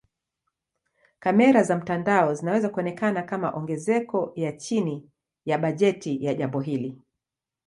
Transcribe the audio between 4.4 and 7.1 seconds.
chini ya bajeti ya jambo hili.